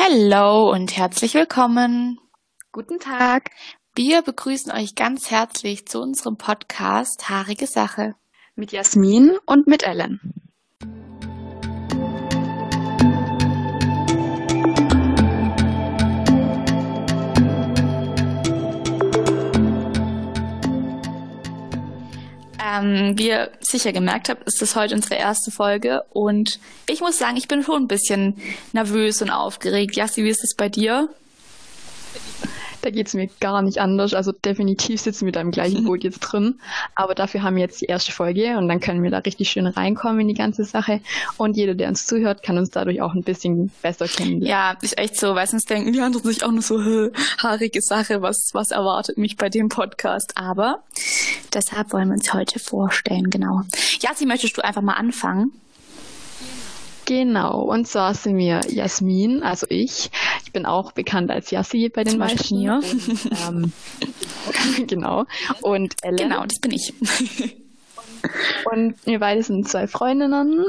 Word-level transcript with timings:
Hallo 0.00 0.70
und 0.70 0.96
herzlich 0.96 1.34
willkommen. 1.34 2.20
Guten 2.70 3.00
Tag. 3.00 3.50
Wir 3.96 4.22
begrüßen 4.22 4.70
euch 4.70 4.94
ganz 4.94 5.28
herzlich 5.28 5.86
zu 5.86 6.00
unserem 6.00 6.36
Podcast 6.36 7.28
Haarige 7.28 7.66
Sache. 7.66 8.14
Mit 8.54 8.70
Jasmin 8.70 9.36
und 9.44 9.66
mit 9.66 9.82
Ellen. 9.82 10.37
Ähm, 22.78 23.18
wie 23.18 23.28
ihr 23.28 23.50
sicher 23.60 23.92
gemerkt 23.92 24.28
habt, 24.28 24.46
ist 24.46 24.60
das 24.62 24.76
heute 24.76 24.94
unsere 24.94 25.16
erste 25.16 25.50
Folge 25.50 26.02
und 26.10 26.60
ich 26.88 27.00
muss 27.00 27.18
sagen, 27.18 27.36
ich 27.36 27.48
bin 27.48 27.62
schon 27.62 27.84
ein 27.84 27.88
bisschen 27.88 28.40
nervös 28.72 29.22
und 29.22 29.30
aufgeregt. 29.30 29.96
Jassi, 29.96 30.24
wie 30.24 30.30
ist 30.30 30.44
es 30.44 30.54
bei 30.54 30.68
dir? 30.68 31.08
Da 32.82 32.90
geht 32.90 33.08
es 33.08 33.14
mir 33.14 33.28
gar 33.40 33.62
nicht 33.62 33.78
anders. 33.78 34.14
Also 34.14 34.32
definitiv 34.32 35.00
sitzen 35.00 35.26
wir 35.26 35.32
da 35.32 35.40
im 35.40 35.50
gleichen 35.50 35.84
Boot 35.86 36.04
jetzt 36.04 36.20
drin. 36.20 36.60
Aber 36.94 37.14
dafür 37.14 37.42
haben 37.42 37.56
wir 37.56 37.62
jetzt 37.62 37.80
die 37.80 37.86
erste 37.86 38.12
Folge 38.12 38.56
und 38.56 38.68
dann 38.68 38.80
können 38.80 39.02
wir 39.02 39.10
da 39.10 39.18
richtig 39.18 39.50
schön 39.50 39.66
reinkommen 39.66 40.20
in 40.20 40.28
die 40.28 40.34
ganze 40.34 40.64
Sache. 40.64 41.00
Und 41.36 41.56
jeder, 41.56 41.74
der 41.74 41.88
uns 41.88 42.06
zuhört, 42.06 42.42
kann 42.42 42.58
uns 42.58 42.70
dadurch 42.70 43.00
auch 43.00 43.14
ein 43.14 43.22
bisschen 43.22 43.70
besser 43.82 44.06
kennenlernen. 44.06 44.46
Ja, 44.46 44.76
ist 44.80 44.98
echt 44.98 45.18
so, 45.18 45.34
weil 45.34 45.46
sonst 45.46 45.68
denken 45.70 45.92
die 45.92 46.00
anderen 46.00 46.24
sich 46.24 46.44
auch 46.44 46.50
nur 46.50 46.62
so, 46.62 47.10
haarige 47.38 47.82
Sache, 47.82 48.22
was, 48.22 48.50
was 48.52 48.70
erwartet 48.70 49.18
mich 49.18 49.36
bei 49.36 49.48
dem 49.48 49.68
Podcast. 49.68 50.36
Aber 50.36 50.82
deshalb 51.52 51.92
wollen 51.92 52.08
wir 52.08 52.14
uns 52.14 52.32
heute 52.32 52.58
vorstellen, 52.58 53.30
genau. 53.30 53.62
Jassi, 54.00 54.26
möchtest 54.26 54.56
du 54.56 54.64
einfach 54.64 54.82
mal 54.82 54.94
anfangen? 54.94 55.52
Genau, 57.08 57.62
und 57.62 57.88
zwar 57.88 58.12
sind 58.12 58.36
wir 58.36 58.60
Jasmin, 58.68 59.42
also 59.42 59.66
ich. 59.70 60.10
Ich 60.44 60.52
bin 60.52 60.66
auch 60.66 60.92
bekannt 60.92 61.30
als 61.30 61.50
Yassi 61.50 61.88
bei 61.88 62.04
den 62.04 62.10
Zum 62.10 62.18
meisten. 62.18 62.62
Ähm, 63.48 63.72
genau. 64.86 65.24
Und 65.62 65.94
Ellen. 66.02 66.18
Genau, 66.18 66.44
das 66.44 66.58
bin 66.58 66.72
ich. 66.72 66.92
und 68.70 68.94
wir 69.06 69.20
beide 69.20 69.42
sind 69.42 69.66
zwei 69.66 69.86
Freundinnen, 69.86 70.66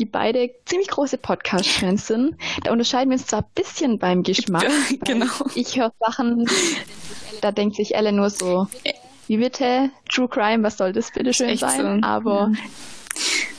die 0.00 0.06
beide 0.06 0.50
ziemlich 0.64 0.88
große 0.88 1.18
Podcast-Fans 1.18 2.08
sind. 2.08 2.34
Da 2.64 2.72
unterscheiden 2.72 3.10
wir 3.10 3.18
uns 3.18 3.26
zwar 3.26 3.42
ein 3.42 3.50
bisschen 3.54 4.00
beim 4.00 4.24
Geschmack. 4.24 4.66
genau. 5.04 5.26
Ich 5.54 5.78
höre 5.78 5.92
Sachen, 6.00 6.50
da 7.42 7.52
denkt 7.52 7.76
sich 7.76 7.94
Ellen 7.94 8.16
nur 8.16 8.30
so, 8.30 8.66
wie 9.28 9.36
bitte, 9.36 9.90
True 10.12 10.26
Crime, 10.26 10.64
was 10.64 10.78
soll 10.78 10.92
das 10.92 11.12
bitte 11.12 11.32
schön 11.32 11.56
sein? 11.56 12.00
So. 12.02 12.08
Aber 12.08 12.50
ja. 12.52 12.60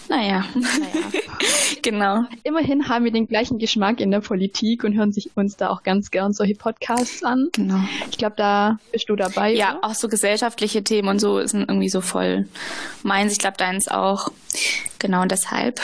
Naja. 0.09 0.43
naja. 0.55 1.21
genau. 1.83 2.23
Immerhin 2.43 2.89
haben 2.89 3.05
wir 3.05 3.11
den 3.11 3.27
gleichen 3.27 3.59
Geschmack 3.59 3.99
in 3.99 4.09
der 4.09 4.21
Politik 4.21 4.83
und 4.83 4.95
hören 4.95 5.13
sich 5.13 5.29
uns 5.35 5.55
da 5.55 5.69
auch 5.69 5.83
ganz 5.83 6.09
gern 6.09 6.33
solche 6.33 6.55
Podcasts 6.55 7.23
an. 7.23 7.49
Genau. 7.53 7.79
Ich 8.09 8.17
glaube, 8.17 8.35
da 8.35 8.79
bist 8.91 9.07
du 9.07 9.15
dabei. 9.15 9.53
Ja, 9.53 9.77
oder? 9.77 9.85
auch 9.85 9.93
so 9.93 10.07
gesellschaftliche 10.07 10.83
Themen 10.83 11.07
und 11.07 11.19
so 11.19 11.45
sind 11.45 11.69
irgendwie 11.69 11.89
so 11.89 12.01
voll 12.01 12.47
meins. 13.03 13.33
Ich 13.33 13.39
glaube, 13.39 13.57
deins 13.57 13.87
auch. 13.87 14.31
Genau 14.97 15.25
deshalb. 15.25 15.79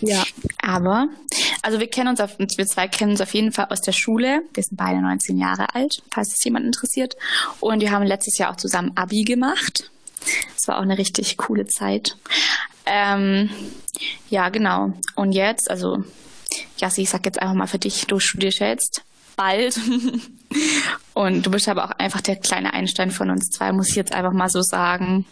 Ja. 0.00 0.24
Aber, 0.60 1.08
also 1.62 1.78
wir 1.78 1.86
kennen 1.86 2.08
uns 2.08 2.20
auf, 2.20 2.38
wir 2.38 2.66
zwei 2.66 2.88
kennen 2.88 3.12
uns 3.12 3.20
auf 3.20 3.32
jeden 3.32 3.52
Fall 3.52 3.66
aus 3.70 3.80
der 3.80 3.92
Schule. 3.92 4.42
Wir 4.54 4.62
sind 4.62 4.76
beide 4.76 5.00
19 5.00 5.38
Jahre 5.38 5.74
alt, 5.74 6.02
falls 6.12 6.34
es 6.36 6.44
jemand 6.44 6.66
interessiert. 6.66 7.16
Und 7.60 7.80
wir 7.80 7.92
haben 7.92 8.04
letztes 8.04 8.38
Jahr 8.38 8.50
auch 8.50 8.56
zusammen 8.56 8.92
Abi 8.96 9.22
gemacht. 9.22 9.90
Das 10.54 10.66
war 10.66 10.78
auch 10.78 10.82
eine 10.82 10.98
richtig 10.98 11.36
coole 11.36 11.66
Zeit. 11.66 12.16
Ähm, 12.88 13.50
ja, 14.30 14.48
genau. 14.48 14.92
Und 15.14 15.32
jetzt, 15.32 15.70
also, 15.70 16.02
Jassi, 16.78 17.02
ich 17.02 17.10
sag 17.10 17.26
jetzt 17.26 17.40
einfach 17.40 17.54
mal 17.54 17.66
für 17.66 17.78
dich, 17.78 18.06
du 18.06 18.18
studierst 18.18 18.60
jetzt 18.60 19.02
bald. 19.36 19.78
Und 21.14 21.44
du 21.44 21.50
bist 21.50 21.68
aber 21.68 21.84
auch 21.84 21.90
einfach 21.92 22.20
der 22.20 22.36
kleine 22.36 22.72
Einstein 22.72 23.10
von 23.10 23.30
uns 23.30 23.50
zwei, 23.50 23.72
muss 23.72 23.90
ich 23.90 23.96
jetzt 23.96 24.12
einfach 24.12 24.32
mal 24.32 24.48
so 24.48 24.62
sagen. 24.62 25.26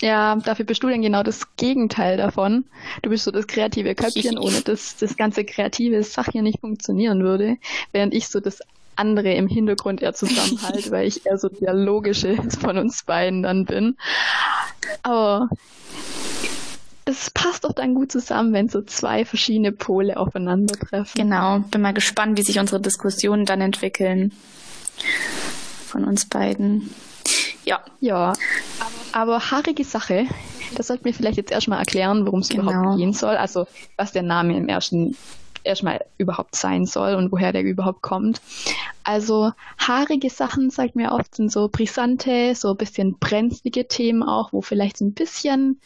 Ja, 0.00 0.36
dafür 0.36 0.64
bist 0.64 0.82
du 0.82 0.88
dann 0.88 1.02
genau 1.02 1.22
das 1.22 1.56
Gegenteil 1.56 2.16
davon. 2.16 2.64
Du 3.02 3.10
bist 3.10 3.24
so 3.24 3.30
das 3.30 3.46
kreative 3.46 3.94
Köpfchen, 3.94 4.38
ohne 4.40 4.60
dass 4.62 4.96
das 4.96 5.16
ganze 5.16 5.44
kreative 5.44 6.02
Sach 6.02 6.28
hier 6.32 6.42
nicht 6.42 6.60
funktionieren 6.60 7.22
würde, 7.22 7.56
während 7.92 8.12
ich 8.14 8.28
so 8.28 8.40
das 8.40 8.60
andere 8.96 9.32
im 9.32 9.48
Hintergrund 9.48 10.02
eher 10.02 10.14
zusammenhalte, 10.14 10.90
weil 10.90 11.06
ich 11.06 11.24
eher 11.24 11.38
so 11.38 11.48
der 11.48 11.72
logische 11.74 12.36
von 12.60 12.78
uns 12.78 13.04
beiden 13.04 13.42
dann 13.42 13.64
bin. 13.64 13.96
Aber 15.02 15.48
es 17.04 17.30
passt 17.30 17.64
doch 17.64 17.72
dann 17.72 17.94
gut 17.94 18.12
zusammen, 18.12 18.52
wenn 18.52 18.68
so 18.68 18.82
zwei 18.82 19.24
verschiedene 19.24 19.72
Pole 19.72 20.16
aufeinandertreffen. 20.16 21.20
Genau, 21.20 21.58
bin 21.58 21.80
mal 21.80 21.94
gespannt, 21.94 22.38
wie 22.38 22.42
sich 22.42 22.58
unsere 22.58 22.80
Diskussionen 22.80 23.44
dann 23.44 23.60
entwickeln. 23.60 24.32
Von 25.86 26.04
uns 26.04 26.26
beiden. 26.26 26.90
Ja. 27.64 27.80
Ja, 28.00 28.32
aber 29.12 29.50
haarige 29.50 29.84
Sache, 29.84 30.26
das 30.74 30.86
sollten 30.86 31.04
wir 31.04 31.14
vielleicht 31.14 31.36
jetzt 31.36 31.52
erstmal 31.52 31.78
erklären, 31.78 32.26
worum 32.26 32.40
es 32.40 32.48
genau. 32.48 32.70
überhaupt 32.70 32.98
gehen 32.98 33.12
soll. 33.12 33.36
Also, 33.36 33.66
was 33.96 34.12
der 34.12 34.22
Name 34.22 34.56
im 34.56 34.68
ersten 34.68 35.16
erstmal 35.64 36.04
überhaupt 36.18 36.56
sein 36.56 36.86
soll 36.86 37.14
und 37.14 37.32
woher 37.32 37.52
der 37.52 37.62
überhaupt 37.62 38.02
kommt. 38.02 38.40
Also 39.04 39.52
haarige 39.78 40.30
Sachen, 40.30 40.70
sagt 40.70 40.96
mir 40.96 41.12
oft, 41.12 41.34
sind 41.34 41.50
so 41.50 41.68
brisante, 41.68 42.54
so 42.54 42.70
ein 42.70 42.76
bisschen 42.76 43.18
brenzlige 43.18 43.86
Themen 43.88 44.22
auch, 44.22 44.52
wo 44.52 44.62
vielleicht 44.62 45.00
ein 45.00 45.12
bisschen 45.12 45.80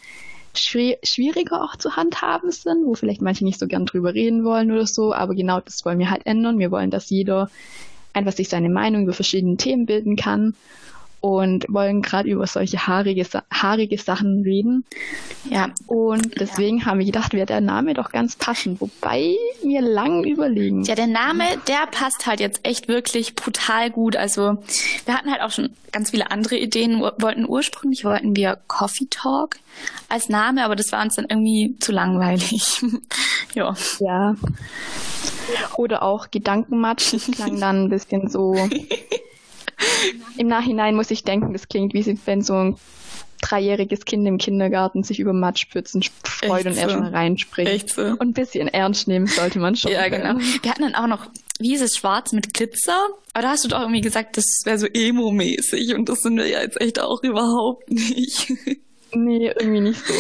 schwieriger 0.54 1.62
auch 1.62 1.76
zu 1.76 1.96
handhaben 1.96 2.50
sind, 2.50 2.86
wo 2.86 2.94
vielleicht 2.94 3.20
manche 3.20 3.44
nicht 3.44 3.58
so 3.58 3.66
gern 3.66 3.84
drüber 3.84 4.14
reden 4.14 4.44
wollen 4.44 4.72
oder 4.72 4.86
so, 4.86 5.12
aber 5.12 5.34
genau 5.34 5.60
das 5.60 5.84
wollen 5.84 5.98
wir 5.98 6.10
halt 6.10 6.24
ändern. 6.24 6.58
Wir 6.58 6.70
wollen, 6.70 6.90
dass 6.90 7.10
jeder 7.10 7.50
einfach 8.14 8.32
sich 8.32 8.48
seine 8.48 8.70
Meinung 8.70 9.02
über 9.02 9.12
verschiedene 9.12 9.58
Themen 9.58 9.84
bilden 9.84 10.16
kann 10.16 10.54
und 11.20 11.66
wollen 11.68 12.02
gerade 12.02 12.28
über 12.28 12.46
solche 12.46 12.86
haarige, 12.86 13.26
haarige 13.52 13.98
Sachen 13.98 14.42
reden. 14.42 14.84
Ja. 15.50 15.70
Und 15.86 16.38
deswegen 16.40 16.78
ja. 16.78 16.86
haben 16.86 16.98
wir 16.98 17.06
gedacht, 17.06 17.32
wäre 17.32 17.46
der 17.46 17.60
Name 17.60 17.94
doch 17.94 18.10
ganz 18.10 18.36
passend, 18.36 18.80
wobei 18.80 19.34
wir 19.62 19.80
lang 19.80 20.24
überlegen. 20.24 20.84
Ja, 20.84 20.94
der 20.94 21.06
Name, 21.06 21.44
der 21.68 21.86
passt 21.90 22.26
halt 22.26 22.40
jetzt 22.40 22.60
echt 22.64 22.88
wirklich 22.88 23.34
brutal 23.34 23.90
gut. 23.90 24.16
Also 24.16 24.58
wir 25.04 25.14
hatten 25.14 25.30
halt 25.30 25.42
auch 25.42 25.50
schon 25.50 25.70
ganz 25.92 26.10
viele 26.10 26.30
andere 26.30 26.56
Ideen. 26.56 27.00
Wollten 27.00 27.48
ursprünglich 27.48 28.04
wollten 28.04 28.36
wir 28.36 28.58
Coffee 28.66 29.08
Talk 29.10 29.56
als 30.08 30.28
Name, 30.28 30.64
aber 30.64 30.76
das 30.76 30.92
war 30.92 31.02
uns 31.02 31.16
dann 31.16 31.26
irgendwie 31.28 31.76
zu 31.80 31.92
langweilig. 31.92 32.82
ja. 33.54 33.74
Ja. 34.00 34.36
Oder 35.76 36.02
auch 36.02 36.30
Gedankenmatsch, 36.30 37.14
klang 37.32 37.60
dann 37.60 37.84
ein 37.84 37.88
bisschen 37.88 38.28
so 38.28 38.54
Im 40.38 40.46
Nachhinein 40.48 40.94
muss 40.94 41.10
ich 41.10 41.24
denken, 41.24 41.52
das 41.52 41.68
klingt 41.68 41.94
wie 41.94 42.18
wenn 42.26 42.42
so 42.42 42.54
ein 42.54 42.76
dreijähriges 43.40 44.04
Kind 44.04 44.26
im 44.26 44.38
Kindergarten 44.38 45.02
sich 45.02 45.20
über 45.20 45.32
Matschpfützen 45.32 46.02
freut 46.24 46.60
Echt 46.60 46.66
und 46.66 46.74
so. 46.74 46.80
erstmal 46.80 47.10
reinspringt. 47.10 47.68
Echt 47.68 47.90
so. 47.90 48.02
Und 48.02 48.22
ein 48.22 48.32
bisschen 48.32 48.68
ernst 48.68 49.08
nehmen 49.08 49.26
sollte 49.26 49.58
man 49.58 49.76
schon. 49.76 49.92
Ja, 49.92 50.08
genau. 50.08 50.38
Wir 50.38 50.70
hatten 50.70 50.82
dann 50.82 50.94
auch 50.94 51.06
noch, 51.06 51.26
wie 51.58 51.74
ist 51.74 51.82
es, 51.82 51.96
schwarz 51.96 52.32
mit 52.32 52.54
Glitzer? 52.54 52.96
Aber 53.34 53.42
da 53.42 53.48
hast 53.50 53.64
du 53.64 53.68
doch 53.68 53.80
irgendwie 53.80 54.00
gesagt, 54.00 54.36
das 54.36 54.62
wäre 54.64 54.78
so 54.78 54.86
emo-mäßig 54.86 55.94
und 55.94 56.08
das 56.08 56.22
sind 56.22 56.36
wir 56.36 56.46
ja 56.46 56.60
jetzt 56.60 56.80
echt 56.80 57.00
auch 57.00 57.22
überhaupt 57.22 57.90
nicht. 57.90 58.52
Nee, 59.12 59.52
irgendwie 59.58 59.80
nicht 59.80 60.04
so. 60.04 60.14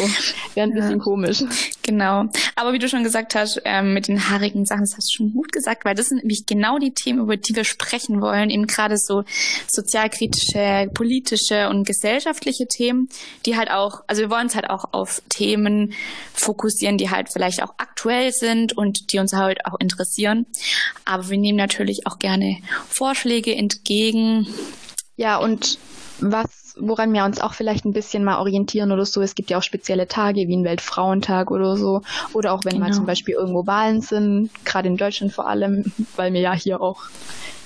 Wäre 0.54 0.68
ein 0.68 0.72
bisschen 0.72 0.98
ja. 0.98 0.98
komisch. 0.98 1.44
Genau. 1.82 2.26
Aber 2.54 2.72
wie 2.72 2.78
du 2.78 2.88
schon 2.88 3.02
gesagt 3.02 3.34
hast, 3.34 3.60
ähm, 3.64 3.94
mit 3.94 4.08
den 4.08 4.30
haarigen 4.30 4.64
Sachen, 4.64 4.82
das 4.82 4.96
hast 4.96 5.08
du 5.08 5.16
schon 5.16 5.32
gut 5.32 5.52
gesagt, 5.52 5.84
weil 5.84 5.94
das 5.94 6.06
sind 6.06 6.18
nämlich 6.18 6.46
genau 6.46 6.78
die 6.78 6.92
Themen, 6.92 7.20
über 7.20 7.36
die 7.36 7.56
wir 7.56 7.64
sprechen 7.64 8.20
wollen. 8.20 8.48
Eben 8.48 8.66
gerade 8.66 8.96
so 8.96 9.24
sozialkritische, 9.66 10.88
politische 10.94 11.68
und 11.68 11.84
gesellschaftliche 11.86 12.66
Themen, 12.68 13.08
die 13.44 13.56
halt 13.56 13.70
auch, 13.70 14.02
also 14.06 14.22
wir 14.22 14.30
wollen 14.30 14.44
uns 14.44 14.54
halt 14.54 14.70
auch 14.70 14.92
auf 14.92 15.20
Themen 15.28 15.92
fokussieren, 16.32 16.96
die 16.96 17.10
halt 17.10 17.28
vielleicht 17.32 17.62
auch 17.62 17.74
aktuell 17.78 18.32
sind 18.32 18.76
und 18.76 19.12
die 19.12 19.18
uns 19.18 19.32
halt 19.32 19.66
auch 19.66 19.78
interessieren. 19.80 20.46
Aber 21.04 21.28
wir 21.28 21.38
nehmen 21.38 21.58
natürlich 21.58 22.06
auch 22.06 22.18
gerne 22.18 22.58
Vorschläge 22.88 23.54
entgegen. 23.54 24.46
Ja, 25.16 25.38
und 25.38 25.78
was 26.20 26.66
woran 26.78 27.12
wir 27.12 27.24
uns 27.24 27.40
auch 27.40 27.54
vielleicht 27.54 27.84
ein 27.84 27.92
bisschen 27.92 28.22
mal 28.24 28.38
orientieren 28.38 28.92
oder 28.92 29.06
so. 29.06 29.22
Es 29.22 29.34
gibt 29.34 29.50
ja 29.50 29.58
auch 29.58 29.62
spezielle 29.62 30.06
Tage 30.06 30.46
wie 30.46 30.56
ein 30.56 30.64
Weltfrauentag 30.64 31.50
oder 31.50 31.76
so. 31.76 32.02
Oder 32.32 32.52
auch 32.52 32.64
wenn 32.64 32.74
genau. 32.74 32.86
mal 32.86 32.92
zum 32.92 33.06
Beispiel 33.06 33.34
irgendwo 33.34 33.66
Wahlen 33.66 34.00
sind, 34.02 34.50
gerade 34.64 34.88
in 34.88 34.96
Deutschland 34.96 35.32
vor 35.32 35.48
allem, 35.48 35.84
weil 36.16 36.32
wir 36.32 36.40
ja 36.40 36.52
hier 36.52 36.80
auch 36.80 37.04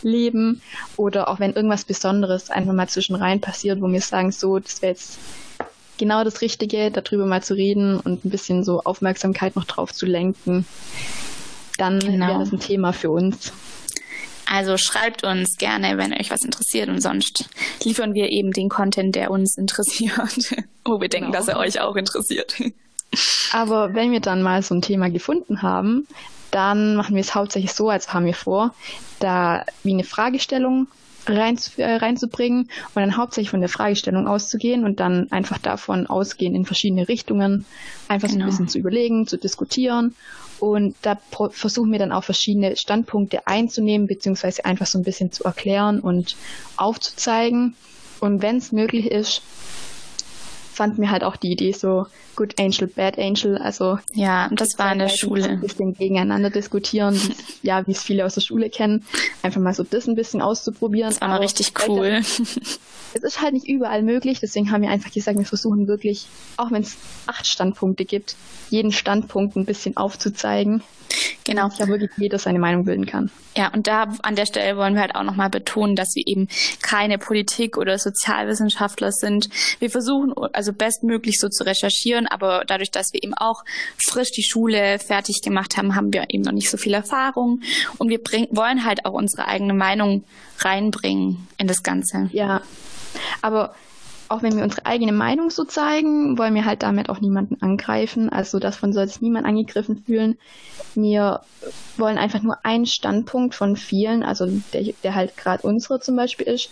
leben. 0.02 0.62
Oder 0.97 1.29
auch 1.29 1.41
wenn 1.41 1.52
irgendwas 1.52 1.85
Besonderes 1.85 2.50
einfach 2.50 2.73
mal 2.73 2.88
zwischenrein 2.88 3.41
passiert, 3.41 3.81
wo 3.81 3.88
wir 3.88 4.00
sagen, 4.00 4.32
so, 4.32 4.58
das 4.58 4.81
wäre 4.81 4.93
jetzt 4.93 5.19
genau 5.99 6.25
das 6.25 6.41
Richtige, 6.41 6.91
darüber 6.91 7.26
mal 7.26 7.43
zu 7.43 7.55
reden 7.55 7.99
und 7.99 8.25
ein 8.25 8.31
bisschen 8.31 8.64
so 8.64 8.82
Aufmerksamkeit 8.82 9.56
noch 9.56 9.64
drauf 9.64 9.93
zu 9.93 10.06
lenken. 10.06 10.64
Dann 11.79 11.99
genau. 11.99 12.29
wäre 12.29 12.38
das 12.38 12.52
ein 12.52 12.61
Thema 12.61 12.93
für 12.93 13.11
uns. 13.11 13.52
Also 14.52 14.76
schreibt 14.76 15.23
uns 15.23 15.58
gerne, 15.58 15.97
wenn 15.97 16.12
euch 16.12 16.32
was 16.32 16.43
interessiert 16.43 16.88
und 16.88 17.00
sonst 17.00 17.49
liefern 17.85 18.14
wir 18.14 18.31
eben 18.31 18.50
den 18.50 18.69
Content, 18.69 19.14
der 19.14 19.31
uns 19.31 19.56
interessiert, 19.56 20.56
wo 20.85 21.00
wir 21.00 21.08
denken, 21.08 21.31
genau. 21.31 21.38
dass 21.38 21.47
er 21.47 21.56
euch 21.56 21.81
auch 21.81 21.94
interessiert. 21.94 22.56
Aber 23.52 23.94
wenn 23.94 24.11
wir 24.11 24.19
dann 24.19 24.43
mal 24.43 24.62
so 24.62 24.75
ein 24.75 24.82
Thema 24.82 25.08
gefunden 25.08 25.62
haben, 25.62 26.08
dann 26.50 26.97
machen 26.97 27.14
wir 27.14 27.20
es 27.20 27.37
hauptsächlich 27.37 27.73
so, 27.73 27.91
also 27.91 28.12
haben 28.12 28.26
wir 28.26 28.35
vor, 28.35 28.75
da 29.20 29.64
wie 29.85 29.93
eine 29.93 30.02
Fragestellung 30.02 30.88
rein, 31.29 31.56
äh, 31.76 31.94
reinzubringen 31.94 32.62
und 32.94 33.02
dann 33.02 33.17
hauptsächlich 33.17 33.50
von 33.50 33.61
der 33.61 33.69
Fragestellung 33.69 34.26
auszugehen 34.26 34.85
und 34.85 34.99
dann 34.99 35.31
einfach 35.31 35.58
davon 35.58 36.08
ausgehen 36.08 36.56
in 36.56 36.64
verschiedene 36.64 37.06
Richtungen, 37.06 37.67
einfach 38.08 38.26
genau. 38.29 38.31
so 38.31 38.35
ein 38.35 38.38
genau. 38.38 38.47
bisschen 38.47 38.69
zu 38.69 38.79
überlegen, 38.79 39.29
zu 39.29 39.37
diskutieren 39.37 40.17
und 40.61 40.95
da 41.01 41.19
versuchen 41.53 41.91
wir 41.91 41.99
dann 41.99 42.12
auch 42.12 42.25
verschiedene 42.25 42.77
Standpunkte 42.77 43.47
einzunehmen, 43.47 44.07
beziehungsweise 44.07 44.65
einfach 44.65 44.87
so 44.87 44.99
ein 44.99 45.05
bisschen 45.05 45.33
zu 45.33 45.45
erklären 45.45 46.01
und 46.01 46.37
aufzuzeigen. 46.77 47.77
Und 48.21 48.43
wenn 48.43 48.59
es 48.59 48.71
möglich 48.71 49.11
ist, 49.11 49.43
fand 50.72 50.99
mir 50.99 51.11
halt 51.11 51.25
auch 51.25 51.37
die 51.37 51.52
Idee 51.52 51.72
so 51.72 52.06
Good 52.37 52.58
Angel, 52.58 52.87
Bad 52.87 53.19
Angel, 53.19 53.58
also 53.58 53.99
ja, 54.14 54.49
das 54.52 54.78
war 54.78 54.93
in 54.93 54.99
der 54.99 55.08
Schule. 55.08 55.49
Ein 55.49 55.61
bisschen 55.61 55.94
gegeneinander 55.94 56.50
diskutieren, 56.50 57.20
ja, 57.62 57.87
wie 57.87 57.93
es 57.93 58.02
viele 58.02 58.25
aus 58.25 58.34
der 58.34 58.40
Schule 58.40 58.70
kennen, 58.70 59.05
einfach 59.43 59.61
mal 59.61 59.75
so 59.75 59.82
das 59.82 60.06
ein 60.06 60.14
bisschen 60.14 60.40
auszuprobieren. 60.40 61.11
Das 61.11 61.20
war 61.20 61.28
mal 61.28 61.38
richtig 61.38 61.72
cool. 61.87 62.22
Es 63.12 63.25
ist 63.25 63.43
halt 63.43 63.55
nicht 63.55 63.67
überall 63.67 64.05
möglich, 64.05 64.38
deswegen 64.40 64.70
haben 64.70 64.82
wir 64.82 64.90
einfach 64.90 65.11
gesagt, 65.11 65.37
wir 65.37 65.44
versuchen 65.44 65.88
wirklich, 65.88 66.28
auch 66.56 66.70
wenn 66.70 66.82
es 66.82 66.96
acht 67.26 67.44
Standpunkte 67.44 68.05
gibt, 68.05 68.37
jeden 68.69 68.93
Standpunkt 68.93 69.56
ein 69.56 69.64
bisschen 69.64 69.96
aufzuzeigen. 69.96 70.84
Genau. 71.44 71.69
Ich 71.69 71.76
glaube 71.76 71.93
wirklich 71.93 72.11
jeder 72.19 72.38
seine 72.38 72.58
Meinung 72.58 72.84
bilden 72.84 73.06
kann. 73.06 73.31
Ja, 73.56 73.73
und 73.73 73.87
da 73.88 74.05
an 74.23 74.37
der 74.37 74.46
Stelle 74.46 74.76
wollen 74.76 74.94
wir 74.94 75.00
halt 75.00 75.16
auch 75.16 75.25
nochmal 75.25 75.50
betonen, 75.50 75.96
dass 75.96 76.14
wir 76.14 76.23
eben 76.26 76.49
keine 76.82 77.19
Politik- 77.19 77.76
oder 77.76 77.99
Sozialwissenschaftler 77.99 79.11
sind. 79.11 79.49
Wir 79.81 79.90
versuchen 79.90 80.32
also 80.61 80.75
bestmöglich 80.75 81.41
so 81.41 81.49
zu 81.49 81.65
recherchieren, 81.65 82.27
aber 82.27 82.65
dadurch, 82.67 82.91
dass 82.91 83.15
wir 83.15 83.25
eben 83.25 83.33
auch 83.33 83.65
frisch 83.97 84.31
die 84.31 84.43
Schule 84.43 84.99
fertig 84.99 85.41
gemacht 85.41 85.79
haben, 85.79 85.95
haben 85.95 86.12
wir 86.12 86.27
eben 86.29 86.43
noch 86.43 86.53
nicht 86.53 86.69
so 86.69 86.77
viel 86.77 86.93
Erfahrung. 86.93 87.62
Und 87.97 88.11
wir 88.11 88.23
bring, 88.23 88.47
wollen 88.51 88.85
halt 88.85 89.07
auch 89.07 89.15
unsere 89.15 89.49
eigene 89.49 89.73
Meinung 89.73 90.23
reinbringen 90.59 91.49
in 91.57 91.67
das 91.67 91.83
Ganze. 91.83 92.29
Ja, 92.35 92.61
aber 93.41 93.75
auch 94.31 94.43
wenn 94.44 94.56
wir 94.56 94.62
unsere 94.62 94.87
eigene 94.87 95.12
Meinung 95.12 95.50
so 95.50 95.65
zeigen, 95.65 96.38
wollen 96.38 96.55
wir 96.55 96.65
halt 96.65 96.85
damit 96.85 97.09
auch 97.09 97.21
niemanden 97.21 97.61
angreifen. 97.61 98.31
Also 98.31 98.61
davon 98.61 98.93
soll 98.93 99.09
sich 99.09 99.21
niemand 99.21 99.44
angegriffen 99.44 100.05
fühlen. 100.06 100.38
Wir 100.94 101.41
wollen 101.97 102.17
einfach 102.17 102.41
nur 102.41 102.65
einen 102.65 102.87
Standpunkt 102.87 103.56
von 103.56 103.75
vielen, 103.75 104.23
also 104.23 104.47
der, 104.73 104.93
der 105.03 105.17
halt 105.17 105.37
gerade 105.37 105.67
unsere 105.67 105.99
zum 105.99 106.15
Beispiel 106.15 106.47
ist, 106.47 106.71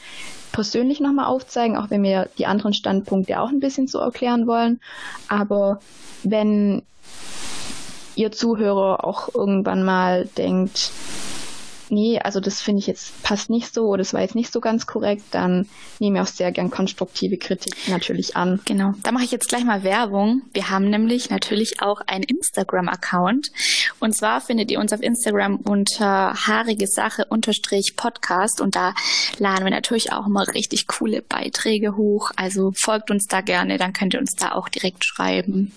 persönlich 0.53 1.01
nochmal 1.01 1.27
aufzeigen, 1.27 1.77
auch 1.77 1.91
wenn 1.91 2.05
wir 2.05 2.29
die 2.39 2.47
anderen 2.47 2.75
Standpunkte 2.75 3.41
auch 3.41 3.49
ein 3.49 3.59
bisschen 3.59 3.89
so 3.89 3.99
erklären 3.99 4.47
wollen. 4.47 4.81
Aber 5.27 5.81
wenn 6.23 6.83
ihr 8.15 8.31
Zuhörer 8.31 9.05
auch 9.05 9.35
irgendwann 9.35 9.83
mal 9.83 10.27
denkt, 10.39 10.93
nee, 11.91 12.19
also 12.19 12.41
das 12.41 12.61
finde 12.61 12.81
ich 12.81 12.87
jetzt 12.87 13.23
passt 13.23 13.51
nicht 13.51 13.73
so 13.73 13.87
oder 13.87 13.99
das 13.99 14.13
war 14.15 14.21
jetzt 14.21 14.35
nicht 14.35 14.53
so 14.53 14.61
ganz 14.61 14.87
korrekt, 14.87 15.23
dann 15.31 15.69
nehme 15.99 16.19
ich 16.19 16.23
auch 16.23 16.29
sehr 16.29 16.53
gern 16.53 16.71
konstruktive 16.71 17.37
Kritik 17.37 17.75
natürlich 17.89 18.37
an. 18.37 18.61
Genau, 18.65 18.95
da 19.03 19.13
mache 19.13 19.25
ich 19.25 19.31
jetzt 19.31 19.49
gleich 19.49 19.65
mal 19.65 19.83
Werbung. 19.83 20.43
Wir 20.53 20.71
haben 20.71 20.91
nämlich 20.91 21.31
natürlich 21.31 21.83
auch 21.83 22.01
einen 22.07 22.25
Instagram-Account 22.25 23.49
und 24.01 24.15
zwar 24.17 24.41
findet 24.41 24.71
ihr 24.71 24.81
uns 24.81 24.93
auf 24.93 25.03
Instagram 25.03 25.57
unter 25.57 26.35
haarige 26.35 26.87
Sache 26.87 27.25
unterstrich 27.29 27.97
Podcast 27.97 28.61
und 28.61 28.77
da 28.77 28.95
laden 29.39 29.65
wir 29.65 29.71
natürlich 29.71 30.13
auch 30.13 30.27
immer 30.27 30.47
richtig 30.55 30.87
coole 30.87 31.23
Beiträge 31.23 31.97
hoch. 31.97 32.31
Also 32.37 32.73
folgt 32.75 33.11
uns 33.11 33.27
da 33.27 33.41
gerne, 33.41 33.79
dann 33.79 33.93
könnt 33.93 34.15
ihr 34.15 34.21
uns 34.21 34.35
da 34.35 34.53
auch 34.53 34.69
direkt 34.69 35.05
schreiben. 35.05 35.73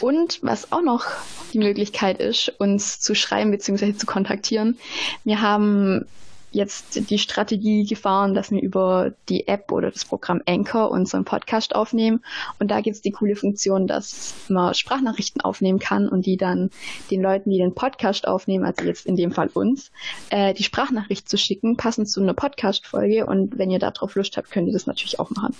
Und 0.00 0.38
was 0.42 0.72
auch 0.72 0.82
noch 0.82 1.06
die 1.52 1.58
Möglichkeit 1.58 2.20
ist, 2.20 2.52
uns 2.58 3.00
zu 3.00 3.14
schreiben 3.14 3.50
bzw. 3.50 3.94
zu 3.94 4.06
kontaktieren. 4.06 4.78
Wir 5.24 5.40
haben 5.40 6.06
jetzt 6.52 7.10
die 7.10 7.18
Strategie 7.18 7.84
gefahren, 7.84 8.34
dass 8.34 8.50
wir 8.50 8.60
über 8.60 9.12
die 9.28 9.46
App 9.46 9.70
oder 9.70 9.90
das 9.90 10.04
Programm 10.04 10.42
Anchor 10.46 10.90
unseren 10.90 11.24
Podcast 11.24 11.74
aufnehmen. 11.74 12.24
Und 12.58 12.70
da 12.70 12.80
gibt 12.80 12.96
es 12.96 13.02
die 13.02 13.12
coole 13.12 13.36
Funktion, 13.36 13.86
dass 13.86 14.34
man 14.48 14.74
Sprachnachrichten 14.74 15.40
aufnehmen 15.42 15.78
kann 15.78 16.08
und 16.08 16.26
die 16.26 16.36
dann 16.36 16.70
den 17.10 17.22
Leuten, 17.22 17.50
die 17.50 17.58
den 17.58 17.74
Podcast 17.74 18.26
aufnehmen, 18.26 18.64
also 18.64 18.84
jetzt 18.84 19.06
in 19.06 19.16
dem 19.16 19.32
Fall 19.32 19.48
uns, 19.52 19.90
äh, 20.30 20.54
die 20.54 20.64
Sprachnachricht 20.64 21.28
zu 21.28 21.38
schicken, 21.38 21.76
passend 21.76 22.10
zu 22.10 22.20
einer 22.20 22.34
Podcast-Folge. 22.34 23.26
Und 23.26 23.58
wenn 23.58 23.70
ihr 23.70 23.78
darauf 23.78 24.14
Lust 24.14 24.36
habt, 24.36 24.50
könnt 24.50 24.66
ihr 24.66 24.72
das 24.72 24.86
natürlich 24.86 25.20
auch 25.20 25.30
machen. 25.30 25.54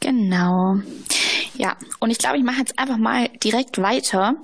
Genau. 0.00 0.78
Ja, 1.54 1.76
und 2.00 2.10
ich 2.10 2.18
glaube, 2.18 2.38
ich 2.38 2.44
mache 2.44 2.58
jetzt 2.58 2.78
einfach 2.78 2.96
mal 2.96 3.28
direkt 3.42 3.80
weiter. 3.80 4.36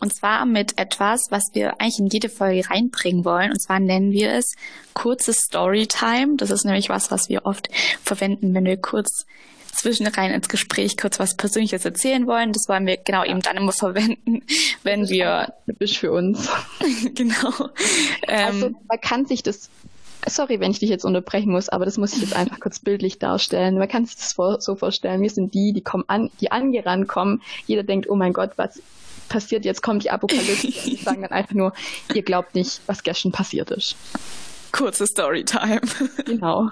Und 0.00 0.14
zwar 0.14 0.46
mit 0.46 0.78
etwas, 0.78 1.26
was 1.30 1.50
wir 1.52 1.80
eigentlich 1.80 1.98
in 1.98 2.06
jede 2.06 2.28
Folge 2.28 2.68
reinbringen 2.70 3.24
wollen. 3.24 3.50
Und 3.50 3.60
zwar 3.60 3.80
nennen 3.80 4.12
wir 4.12 4.32
es 4.32 4.54
kurze 4.94 5.32
Storytime. 5.32 6.36
Das 6.36 6.50
ist 6.50 6.64
nämlich 6.64 6.88
was, 6.88 7.10
was 7.10 7.28
wir 7.28 7.46
oft 7.46 7.68
verwenden, 8.04 8.54
wenn 8.54 8.64
wir 8.64 8.76
kurz 8.76 9.26
zwischenrein 9.72 10.30
ins 10.30 10.48
Gespräch 10.48 10.96
kurz 10.96 11.18
was 11.18 11.36
Persönliches 11.36 11.84
erzählen 11.84 12.26
wollen. 12.26 12.52
Das 12.52 12.68
wollen 12.68 12.86
wir 12.86 12.98
genau 12.98 13.24
eben 13.24 13.40
dann 13.40 13.56
immer 13.56 13.72
verwenden, 13.72 14.42
wenn 14.82 15.08
wir. 15.08 15.54
Typisch 15.66 15.98
für 15.98 16.12
uns. 16.12 16.48
genau. 17.14 17.70
Also 18.28 18.66
ähm, 18.66 18.76
man 18.86 19.00
kann 19.00 19.26
sich 19.26 19.42
das 19.42 19.68
Sorry, 20.28 20.60
wenn 20.60 20.70
ich 20.70 20.78
dich 20.78 20.90
jetzt 20.90 21.04
unterbrechen 21.04 21.50
muss, 21.50 21.68
aber 21.68 21.84
das 21.84 21.98
muss 21.98 22.14
ich 22.14 22.20
jetzt 22.20 22.36
einfach 22.36 22.60
kurz 22.60 22.78
bildlich 22.78 23.18
darstellen. 23.18 23.76
Man 23.76 23.88
kann 23.88 24.06
sich 24.06 24.16
das 24.16 24.34
vor, 24.34 24.60
so 24.60 24.76
vorstellen, 24.76 25.20
wir 25.20 25.30
sind 25.30 25.52
die, 25.54 25.72
die 25.72 25.82
kommen 25.82 26.04
an, 26.06 26.30
die 26.40 26.52
angerannt 26.52 27.08
kommen. 27.08 27.42
Jeder 27.66 27.82
denkt, 27.82 28.08
oh 28.08 28.14
mein 28.14 28.32
Gott, 28.32 28.52
was 28.56 28.80
passiert 29.28 29.64
jetzt? 29.64 29.82
Kommt 29.82 30.04
die 30.04 30.10
Apokalypse? 30.10 30.66
Und 30.66 30.86
die 30.86 30.96
sagen 30.96 31.22
dann 31.22 31.32
einfach 31.32 31.54
nur, 31.54 31.72
ihr 32.14 32.22
glaubt 32.22 32.54
nicht, 32.54 32.80
was 32.86 33.02
gestern 33.02 33.32
passiert 33.32 33.70
ist. 33.70 33.96
Kurze 34.70 35.06
Storytime. 35.06 35.80
Genau. 36.24 36.70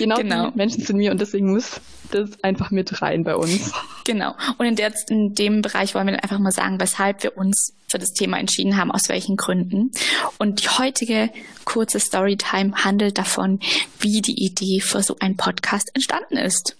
Genau, 0.00 0.16
genau. 0.16 0.50
die 0.50 0.56
Menschen 0.56 0.82
sind 0.82 0.98
wir 0.98 1.10
und 1.10 1.20
deswegen 1.20 1.52
muss 1.52 1.80
das 2.10 2.42
einfach 2.42 2.70
mit 2.70 3.02
rein 3.02 3.22
bei 3.22 3.36
uns. 3.36 3.72
Genau. 4.04 4.34
Und 4.58 4.66
in, 4.66 4.76
der, 4.76 4.92
in 5.08 5.34
dem 5.34 5.62
Bereich 5.62 5.94
wollen 5.94 6.06
wir 6.06 6.22
einfach 6.22 6.38
mal 6.38 6.50
sagen, 6.50 6.80
weshalb 6.80 7.22
wir 7.22 7.36
uns 7.36 7.74
für 7.88 7.98
das 7.98 8.12
Thema 8.12 8.38
entschieden 8.38 8.76
haben, 8.76 8.90
aus 8.90 9.08
welchen 9.08 9.36
Gründen. 9.36 9.92
Und 10.38 10.62
die 10.62 10.68
heutige 10.68 11.30
kurze 11.64 12.00
Storytime 12.00 12.72
handelt 12.82 13.18
davon, 13.18 13.60
wie 14.00 14.22
die 14.22 14.42
Idee 14.42 14.80
für 14.80 15.02
so 15.02 15.16
einen 15.20 15.36
Podcast 15.36 15.90
entstanden 15.94 16.38
ist. 16.38 16.76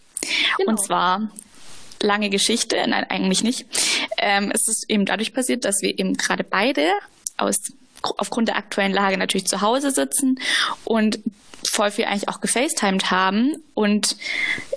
Genau. 0.56 0.70
Und 0.70 0.82
zwar 0.82 1.30
lange 2.02 2.30
Geschichte, 2.30 2.76
nein, 2.88 3.04
eigentlich 3.08 3.42
nicht. 3.44 3.66
Ähm, 4.18 4.50
es 4.52 4.66
ist 4.66 4.86
eben 4.88 5.04
dadurch 5.04 5.34
passiert, 5.34 5.64
dass 5.64 5.82
wir 5.82 5.98
eben 5.98 6.14
gerade 6.14 6.42
beide 6.42 6.88
aus 7.36 7.56
aufgrund 8.02 8.48
der 8.48 8.56
aktuellen 8.56 8.92
Lage 8.92 9.18
natürlich 9.18 9.46
zu 9.46 9.60
Hause 9.60 9.90
sitzen 9.90 10.40
und 10.84 11.18
voll 11.70 11.90
viel 11.90 12.04
eigentlich 12.06 12.28
auch 12.28 12.40
gefacetimed 12.40 13.10
haben. 13.10 13.62
Und 13.74 14.16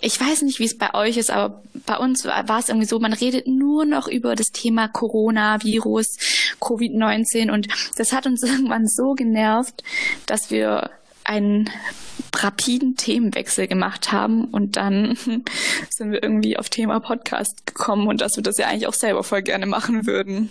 ich 0.02 0.20
weiß 0.20 0.44
nicht, 0.44 0.60
wie 0.60 0.66
es 0.66 0.78
bei 0.78 0.94
euch 0.94 1.18
ist, 1.18 1.32
aber 1.32 1.64
bei 1.86 1.98
uns 1.98 2.24
war, 2.24 2.60
es 2.60 2.70
irgendwie 2.70 2.88
so, 2.88 3.00
man 3.00 3.14
redet 3.14 3.48
nur 3.48 3.86
noch 3.86 4.08
über 4.08 4.36
das 4.36 4.48
Thema 4.48 4.88
Corona, 4.88 5.64
Virus, 5.64 6.18
Covid-19 6.62 7.52
und 7.52 7.68
das 7.98 8.14
hat 8.14 8.28
uns 8.28 8.44
irgendwann 8.44 8.88
so 8.88 9.14
genervt, 9.14 9.84
dass 10.28 10.52
wir 10.52 10.92
einen 11.24 11.70
rapiden 12.36 12.96
Themenwechsel 12.96 13.68
gemacht 13.68 14.12
haben 14.12 14.46
und 14.46 14.76
dann 14.78 15.16
sind 15.90 16.12
wir 16.12 16.22
irgendwie 16.22 16.58
auf 16.58 16.70
Thema 16.70 17.00
Podcast 17.00 17.66
gekommen 17.66 18.08
und 18.08 18.22
dass 18.22 18.36
wir 18.36 18.44
das 18.44 18.58
ja 18.58 18.68
eigentlich 18.68 18.88
auch 18.88 18.94
selber 18.94 19.24
voll 19.24 19.42
gerne 19.42 19.66
machen 19.66 20.06
würden. 20.06 20.50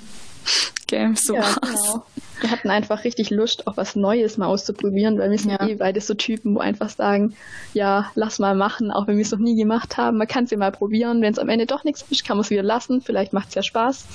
Okay, 0.82 1.14
so 1.14 1.34
ja, 1.34 1.54
genau. 1.62 2.04
Wir 2.40 2.50
hatten 2.50 2.70
einfach 2.70 3.04
richtig 3.04 3.30
Lust, 3.30 3.66
auch 3.66 3.76
was 3.76 3.96
Neues 3.96 4.36
mal 4.36 4.46
auszuprobieren, 4.46 5.18
weil 5.18 5.30
wir 5.30 5.38
sind 5.38 5.52
ja. 5.52 5.66
eh 5.66 5.76
beide 5.76 6.00
so 6.00 6.14
Typen, 6.14 6.54
wo 6.54 6.58
einfach 6.58 6.90
sagen, 6.90 7.34
ja, 7.72 8.10
lass 8.14 8.38
mal 8.38 8.54
machen, 8.54 8.90
auch 8.90 9.06
wenn 9.06 9.16
wir 9.16 9.22
es 9.22 9.30
noch 9.30 9.38
nie 9.38 9.56
gemacht 9.56 9.96
haben. 9.96 10.18
Man 10.18 10.26
kann 10.26 10.44
es 10.44 10.50
ja 10.50 10.58
mal 10.58 10.72
probieren. 10.72 11.22
Wenn 11.22 11.32
es 11.32 11.38
am 11.38 11.48
Ende 11.48 11.66
doch 11.66 11.84
nichts 11.84 12.04
ist, 12.10 12.24
kann 12.24 12.36
man 12.36 12.44
es 12.44 12.50
wieder 12.50 12.62
lassen. 12.62 13.00
Vielleicht 13.00 13.32
macht 13.32 13.50
es 13.50 13.54
ja 13.54 13.62
Spaß. 13.62 14.06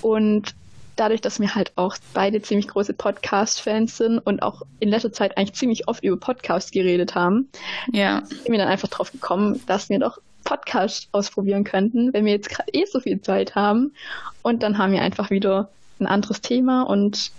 Und 0.00 0.54
dadurch, 0.96 1.20
dass 1.20 1.40
wir 1.40 1.54
halt 1.54 1.72
auch 1.76 1.96
beide 2.14 2.42
ziemlich 2.42 2.68
große 2.68 2.92
Podcast-Fans 2.94 3.96
sind 3.96 4.18
und 4.18 4.42
auch 4.42 4.62
in 4.80 4.88
letzter 4.88 5.12
Zeit 5.12 5.38
eigentlich 5.38 5.54
ziemlich 5.54 5.88
oft 5.88 6.04
über 6.04 6.16
Podcasts 6.16 6.70
geredet 6.70 7.14
haben, 7.14 7.48
ja. 7.92 8.22
sind 8.26 8.50
wir 8.50 8.58
dann 8.58 8.68
einfach 8.68 8.88
drauf 8.88 9.12
gekommen, 9.12 9.62
dass 9.66 9.88
wir 9.88 9.98
doch 9.98 10.18
Podcast 10.42 11.08
ausprobieren 11.12 11.64
könnten, 11.64 12.12
wenn 12.12 12.24
wir 12.24 12.32
jetzt 12.32 12.50
gerade 12.50 12.70
eh 12.72 12.84
so 12.84 13.00
viel 13.00 13.20
Zeit 13.20 13.54
haben. 13.54 13.94
Und 14.42 14.62
dann 14.62 14.78
haben 14.78 14.92
wir 14.92 15.02
einfach 15.02 15.30
wieder 15.30 15.70
ein 16.00 16.06
anderes 16.06 16.40
Thema 16.40 16.82
und 16.82 17.30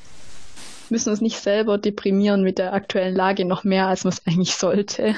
müssen 0.89 1.09
uns 1.09 1.21
nicht 1.21 1.39
selber 1.39 1.77
deprimieren 1.77 2.43
mit 2.43 2.57
der 2.57 2.73
aktuellen 2.73 3.15
Lage 3.15 3.45
noch 3.45 3.63
mehr, 3.63 3.87
als 3.87 4.03
man 4.03 4.13
es 4.13 4.25
eigentlich 4.25 4.55
sollte. 4.55 5.15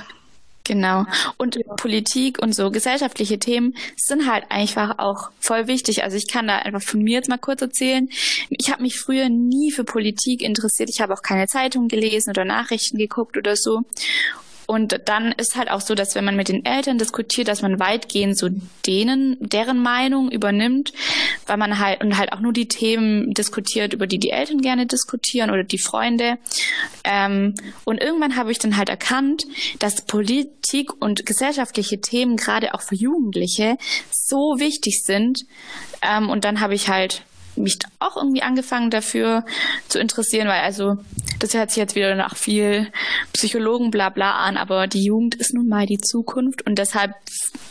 Genau. 0.66 1.06
Und 1.38 1.56
ja. 1.56 1.74
Politik 1.76 2.40
und 2.42 2.54
so 2.54 2.72
gesellschaftliche 2.72 3.38
Themen 3.38 3.76
sind 3.96 4.30
halt 4.30 4.46
einfach 4.50 4.98
auch 4.98 5.30
voll 5.40 5.68
wichtig. 5.68 6.04
Also 6.04 6.18
ich 6.18 6.28
kann 6.28 6.48
da 6.48 6.58
einfach 6.58 6.82
von 6.82 7.02
mir 7.04 7.14
jetzt 7.14 7.30
mal 7.30 7.38
kurz 7.38 7.62
erzählen. 7.62 8.10
Ich 8.50 8.72
habe 8.72 8.82
mich 8.82 9.00
früher 9.00 9.30
nie 9.30 9.72
für 9.72 9.84
Politik 9.84 10.42
interessiert. 10.42 10.90
Ich 10.90 11.02
habe 11.02 11.14
auch 11.14 11.22
keine 11.22 11.46
Zeitung 11.46 11.88
gelesen 11.88 12.32
oder 12.32 12.46
Nachrichten 12.46 12.98
geguckt 12.98 13.38
oder 13.38 13.56
so. 13.56 13.84
Und 14.68 15.02
dann 15.06 15.32
ist 15.32 15.56
halt 15.56 15.70
auch 15.70 15.82
so, 15.82 15.96
dass 15.96 16.16
wenn 16.16 16.26
man 16.26 16.36
mit 16.36 16.50
den 16.50 16.66
Eltern 16.66 16.98
diskutiert, 16.98 17.48
dass 17.48 17.62
man 17.62 17.80
weitgehend 17.80 18.38
so 18.38 18.50
denen, 18.86 19.38
deren 19.40 19.82
Meinung 19.82 20.32
übernimmt, 20.32 20.94
weil 21.46 21.58
man 21.58 21.80
halt 21.80 22.04
und 22.04 22.18
halt 22.18 22.34
auch 22.34 22.40
nur 22.40 22.54
die 22.54 22.68
Themen 22.68 23.34
diskutiert, 23.34 23.94
über 23.94 24.08
die 24.08 24.20
die 24.20 24.32
Eltern 24.32 24.62
gerne 24.62 24.86
diskutieren 24.86 25.52
oder 25.52 25.64
die 25.64 25.78
Freunde. 25.78 26.38
Ähm, 27.04 27.56
und 27.84 28.02
irgendwann 28.02 28.36
habe 28.36 28.52
ich 28.52 28.60
dann 28.60 28.78
halt 28.78 28.90
erkannt, 28.90 29.46
dass 29.80 30.02
Politik 30.02 30.92
und 31.00 31.26
gesellschaftliche 31.26 32.02
Themen 32.02 32.38
gerade 32.38 32.74
auch 32.74 32.82
für 32.82 32.96
Jugendliche 32.96 33.78
so 34.12 34.56
wichtig 34.58 35.04
sind. 35.04 35.46
Ähm, 36.02 36.30
und 36.30 36.46
dann 36.46 36.60
habe 36.60 36.74
ich 36.74 36.90
halt 36.90 37.24
mich 37.58 37.78
auch 38.00 38.18
irgendwie 38.18 38.42
angefangen 38.42 38.90
dafür 38.90 39.46
zu 39.88 40.00
interessieren, 40.00 40.48
weil 40.48 40.62
also 40.62 40.98
das 41.40 41.54
hört 41.54 41.70
sich 41.70 41.78
jetzt 41.78 41.96
wieder 41.96 42.16
nach 42.16 42.36
viel 42.36 42.92
Psychologen 43.34 43.92
bla 43.92 44.10
bla 44.10 44.38
an, 44.38 44.58
aber 44.58 44.88
die 44.88 45.04
Jugend 45.04 45.36
ist 45.36 45.54
nun 45.54 45.68
mal 45.68 45.86
die 45.86 45.98
Zukunft 45.98 46.66
und 46.66 46.80
deshalb 46.80 47.12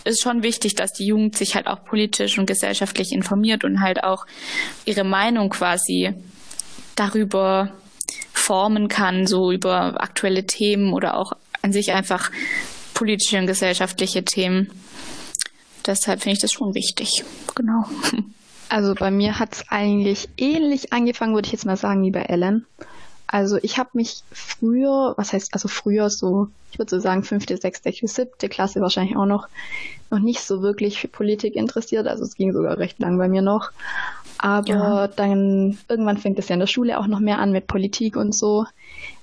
ist 0.05 0.23
schon 0.23 0.43
wichtig, 0.43 0.75
dass 0.75 0.93
die 0.93 1.07
Jugend 1.07 1.37
sich 1.37 1.55
halt 1.55 1.67
auch 1.67 1.85
politisch 1.85 2.39
und 2.39 2.47
gesellschaftlich 2.47 3.13
informiert 3.13 3.65
und 3.65 3.81
halt 3.81 4.05
auch 4.05 4.27
ihre 4.85 5.05
Meinung 5.05 5.51
quasi 5.51 6.15
darüber 6.97 7.73
formen 8.33 8.89
kann, 8.89 9.27
so 9.27 9.51
über 9.53 10.03
aktuelle 10.03 10.47
Themen 10.47 10.93
oder 10.93 11.17
auch 11.17 11.33
an 11.63 11.73
sich 11.73 11.93
einfach 11.93 12.31
politische 12.93 13.39
und 13.39 13.47
gesellschaftliche 13.47 14.25
Themen. 14.25 14.71
Deshalb 15.87 16.23
finde 16.23 16.35
ich 16.35 16.41
das 16.41 16.53
schon 16.53 16.75
wichtig. 16.75 17.25
Genau. 17.55 17.85
Also 18.71 18.95
bei 18.95 19.11
mir 19.11 19.39
hat 19.39 19.53
es 19.53 19.65
eigentlich 19.69 20.29
ähnlich 20.37 20.93
angefangen, 20.93 21.35
würde 21.35 21.47
ich 21.47 21.53
jetzt 21.53 21.67
mal 21.67 21.77
sagen, 21.77 22.03
wie 22.03 22.11
bei 22.11 22.23
Ellen. 22.23 22.67
Also 23.27 23.59
ich 23.63 23.79
habe 23.79 23.91
mich 23.95 24.23
früher, 24.33 25.15
was 25.17 25.33
heißt 25.33 25.55
also 25.55 25.69
früher 25.69 26.11
so, 26.11 26.49
ich 26.73 26.79
würde 26.79 26.91
so 26.91 26.99
sagen 26.99 27.25
fünfte, 27.25 27.57
sechste, 27.57 27.93
siebte 27.93 28.49
Klasse 28.49 28.81
wahrscheinlich 28.81 29.17
auch 29.17 29.27
noch, 29.27 29.49
noch 30.11 30.19
nicht 30.19 30.41
so 30.41 30.63
wirklich 30.63 30.99
für 30.99 31.09
Politik 31.09 31.57
interessiert. 31.57 32.07
Also 32.07 32.25
es 32.25 32.37
ging 32.37 32.53
sogar 32.53 32.79
recht 32.79 32.99
lang 32.99 33.19
bei 33.19 33.29
mir 33.29 33.43
noch. 33.43 33.71
Aber 34.39 34.69
ja. 34.69 35.09
dann 35.09 35.79
irgendwann 35.89 36.19
fängt 36.19 36.39
es 36.39 36.49
ja 36.49 36.55
in 36.55 36.61
der 36.61 36.67
Schule 36.67 36.99
auch 36.99 37.07
noch 37.07 37.21
mehr 37.21 37.39
an 37.39 37.53
mit 37.53 37.67
Politik 37.67 38.17
und 38.17 38.35
so. 38.35 38.67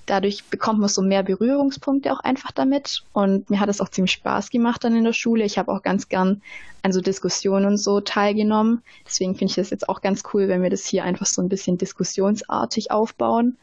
Dadurch 0.06 0.44
bekommt 0.44 0.80
man 0.80 0.88
so 0.88 1.00
mehr 1.00 1.22
Berührungspunkte 1.22 2.12
auch 2.12 2.20
einfach 2.20 2.50
damit. 2.50 3.04
Und 3.12 3.48
mir 3.50 3.60
hat 3.60 3.68
es 3.68 3.80
auch 3.80 3.88
ziemlich 3.88 4.12
Spaß 4.12 4.50
gemacht 4.50 4.82
dann 4.82 4.96
in 4.96 5.04
der 5.04 5.12
Schule. 5.12 5.44
Ich 5.44 5.58
habe 5.58 5.72
auch 5.72 5.82
ganz 5.82 6.08
gern 6.08 6.42
an 6.82 6.92
so 6.92 7.00
Diskussionen 7.00 7.66
und 7.66 7.76
so 7.76 8.00
teilgenommen. 8.00 8.82
Deswegen 9.06 9.34
finde 9.34 9.50
ich 9.50 9.56
das 9.56 9.70
jetzt 9.70 9.88
auch 9.88 10.00
ganz 10.00 10.22
cool, 10.32 10.48
wenn 10.48 10.62
wir 10.62 10.70
das 10.70 10.84
hier 10.84 11.04
einfach 11.04 11.26
so 11.26 11.40
ein 11.40 11.48
bisschen 11.48 11.78
diskussionsartig 11.78 12.90
aufbauen. 12.90 13.56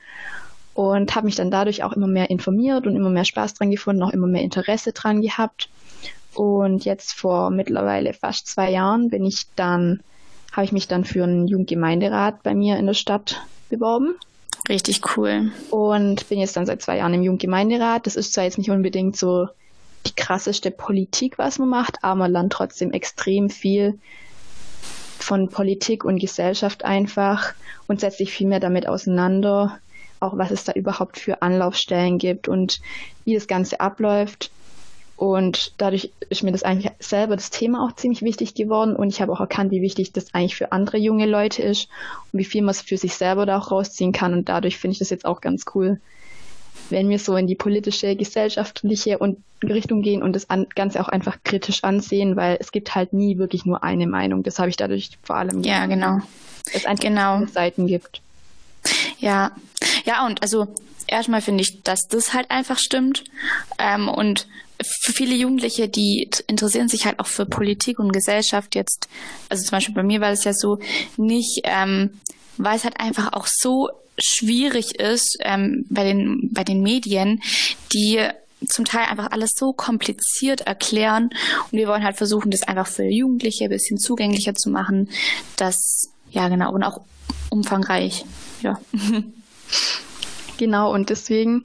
Und 0.74 1.14
habe 1.14 1.26
mich 1.26 1.36
dann 1.36 1.52
dadurch 1.52 1.84
auch 1.84 1.92
immer 1.92 2.08
mehr 2.08 2.30
informiert 2.30 2.88
und 2.88 2.96
immer 2.96 3.10
mehr 3.10 3.26
Spaß 3.26 3.56
dran 3.56 3.72
gefunden, 3.72 4.02
auch 4.02 4.12
immer 4.12 4.28
mehr 4.28 4.44
Interesse 4.44 4.94
dran 4.94 5.22
gehabt. 5.22 5.70
Und 6.34 6.86
jetzt 6.86 7.14
vor 7.14 7.50
mittlerweile 7.50 8.14
fast 8.14 8.48
zwei 8.48 8.72
Jahren 8.72 9.10
bin 9.10 9.26
ich 9.26 9.48
dann, 9.58 10.02
habe 10.54 10.64
ich 10.64 10.72
mich 10.72 10.88
dann 10.88 11.04
für 11.04 11.24
einen 11.24 11.50
Jugendgemeinderat 11.50 12.44
bei 12.44 12.56
mir 12.56 12.78
in 12.78 12.86
der 12.86 12.94
Stadt 12.94 13.42
beworben. 13.70 14.16
Richtig 14.70 15.02
cool. 15.18 15.52
Und 15.72 16.30
bin 16.30 16.40
jetzt 16.40 16.56
dann 16.56 16.68
seit 16.68 16.82
zwei 16.82 16.98
Jahren 16.98 17.16
im 17.16 17.24
Jugendgemeinderat. 17.24 18.06
Das 18.06 18.16
ist 18.16 18.34
zwar 18.34 18.44
jetzt 18.44 18.60
nicht 18.60 18.70
unbedingt 18.70 19.18
so 19.18 19.50
die 20.06 20.14
krasseste 20.16 20.70
Politik, 20.70 21.40
was 21.40 21.58
man 21.58 21.70
macht, 21.70 22.04
aber 22.04 22.16
man 22.16 22.32
lernt 22.32 22.54
trotzdem 22.54 22.92
extrem 22.92 23.50
viel 23.50 24.00
von 25.18 25.50
Politik 25.50 26.06
und 26.06 26.20
Gesellschaft 26.20 26.86
einfach 26.86 27.54
und 27.88 28.00
setzt 28.00 28.20
sich 28.20 28.32
viel 28.32 28.48
mehr 28.48 28.60
damit 28.60 28.88
auseinander, 28.88 29.80
auch 30.20 30.38
was 30.38 30.52
es 30.52 30.64
da 30.64 30.72
überhaupt 30.74 31.18
für 31.18 31.42
Anlaufstellen 31.42 32.20
gibt 32.20 32.48
und 32.48 32.80
wie 33.26 33.34
das 33.34 33.48
Ganze 33.48 33.80
abläuft. 33.80 34.52
Und 35.20 35.74
dadurch 35.82 36.14
ist 36.30 36.44
mir 36.44 36.54
das 36.54 36.64
eigentlich 36.64 36.94
selber 37.00 37.36
das 37.36 37.50
Thema 37.50 37.84
auch 37.84 37.94
ziemlich 37.94 38.22
wichtig 38.22 38.54
geworden 38.54 38.96
und 38.96 39.10
ich 39.10 39.22
habe 39.22 39.34
auch 39.34 39.42
erkannt, 39.42 39.70
wie 39.70 39.82
wichtig 39.82 40.14
das 40.14 40.34
eigentlich 40.34 40.56
für 40.56 40.72
andere 40.72 40.96
junge 40.96 41.26
Leute 41.26 41.62
ist 41.62 41.90
und 42.32 42.40
wie 42.40 42.46
viel 42.46 42.62
man 42.62 42.74
für 42.74 42.96
sich 42.96 43.16
selber 43.16 43.46
da 43.46 43.60
auch 43.60 43.70
rausziehen 43.70 44.14
kann. 44.14 44.32
Und 44.32 44.48
dadurch 44.48 44.78
finde 44.78 44.94
ich 44.94 45.00
das 45.00 45.10
jetzt 45.10 45.26
auch 45.26 45.42
ganz 45.42 45.66
cool, 45.76 46.00
wenn 46.90 47.10
wir 47.10 47.20
so 47.20 47.36
in 47.36 47.48
die 47.48 47.56
politische, 47.56 48.16
gesellschaftliche 48.16 49.18
und 49.18 49.44
Richtung 49.62 50.04
gehen 50.04 50.24
und 50.24 50.38
das 50.38 50.48
Ganze 50.74 51.02
auch 51.02 51.10
einfach 51.10 51.40
kritisch 51.44 51.84
ansehen, 51.84 52.38
weil 52.38 52.56
es 52.62 52.72
gibt 52.72 52.96
halt 52.96 53.12
nie 53.12 53.38
wirklich 53.38 53.66
nur 53.66 53.84
eine 53.84 54.08
Meinung. 54.08 54.44
Das 54.44 54.58
habe 54.58 54.70
ich 54.70 54.78
dadurch 54.78 55.10
vor 55.22 55.36
allem. 55.36 55.64
Ja, 55.64 55.86
genau. 55.86 56.20
Es 56.74 56.86
einfach 56.86 57.04
genau. 57.04 57.46
Seiten 57.48 57.88
gibt. 57.88 58.22
Ja, 59.20 59.52
ja, 60.06 60.26
und 60.26 60.42
also 60.42 60.70
erstmal 61.08 61.42
finde 61.42 61.64
ich, 61.64 61.84
dass 61.84 62.08
das 62.08 62.34
halt 62.34 62.50
einfach 62.50 62.80
stimmt. 62.80 63.26
Ähm, 63.78 64.08
und 64.08 64.48
für 64.82 65.14
viele 65.14 65.36
Jugendliche, 65.36 65.90
die 65.90 66.30
interessieren 66.48 66.88
sich 66.88 67.06
halt 67.06 67.20
auch 67.20 67.28
für 67.28 67.46
Politik 67.46 68.00
und 68.00 68.14
Gesellschaft 68.14 68.76
jetzt, 68.76 69.10
also 69.50 69.64
zum 69.64 69.72
Beispiel 69.72 69.96
bei 69.96 70.04
mir 70.04 70.22
war 70.22 70.32
es 70.32 70.44
ja 70.44 70.54
so, 70.54 70.80
nicht, 71.18 71.62
ähm, 71.64 72.20
weil 72.58 72.78
es 72.78 72.84
halt 72.84 73.00
einfach 73.00 73.34
auch 73.34 73.48
so 73.48 73.90
schwierig 74.18 75.00
ist 75.00 75.38
ähm, 75.42 75.86
bei 75.90 76.04
den 76.04 76.50
bei 76.52 76.64
den 76.64 76.82
Medien, 76.82 77.42
die 77.94 78.20
zum 78.68 78.84
Teil 78.84 79.06
einfach 79.06 79.32
alles 79.32 79.52
so 79.56 79.72
kompliziert 79.72 80.62
erklären 80.62 81.30
und 81.72 81.78
wir 81.78 81.88
wollen 81.88 82.04
halt 82.04 82.18
versuchen, 82.18 82.52
das 82.52 82.64
einfach 82.64 82.88
für 82.88 83.04
Jugendliche 83.04 83.66
ein 83.66 83.70
bisschen 83.70 83.98
zugänglicher 83.98 84.56
zu 84.56 84.70
machen, 84.70 85.10
das 85.56 86.10
ja 86.32 86.50
genau 86.50 86.74
und 86.74 86.84
auch 86.84 87.02
umfangreich, 87.50 88.26
ja. 88.62 88.80
Genau 90.58 90.94
und 90.94 91.10
deswegen 91.10 91.64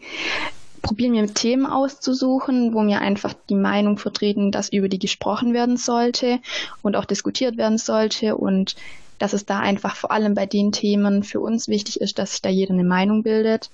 probieren 0.84 1.14
wir 1.14 1.32
Themen 1.32 1.66
auszusuchen, 1.66 2.74
wo 2.74 2.86
wir 2.86 3.00
einfach 3.00 3.34
die 3.48 3.56
Meinung 3.56 3.98
vertreten, 3.98 4.52
dass 4.52 4.72
über 4.72 4.88
die 4.88 4.98
gesprochen 4.98 5.54
werden 5.54 5.76
sollte 5.76 6.38
und 6.82 6.94
auch 6.94 7.06
diskutiert 7.06 7.56
werden 7.56 7.78
sollte 7.78 8.36
und 8.36 8.76
dass 9.18 9.32
es 9.32 9.46
da 9.46 9.60
einfach 9.60 9.96
vor 9.96 10.10
allem 10.10 10.34
bei 10.34 10.46
den 10.46 10.72
Themen 10.72 11.24
für 11.24 11.40
uns 11.40 11.68
wichtig 11.68 12.00
ist, 12.00 12.18
dass 12.18 12.32
sich 12.32 12.42
da 12.42 12.50
jeder 12.50 12.74
eine 12.74 12.84
Meinung 12.84 13.22
bildet, 13.22 13.70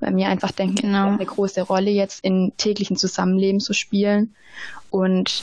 weil 0.00 0.16
wir 0.16 0.28
einfach 0.28 0.50
denken, 0.50 0.76
genau. 0.76 1.08
eine 1.08 1.24
große 1.26 1.62
Rolle 1.62 1.90
jetzt 1.90 2.24
im 2.24 2.52
täglichen 2.56 2.96
Zusammenleben 2.96 3.60
zu 3.60 3.72
spielen 3.72 4.34
und 4.90 5.42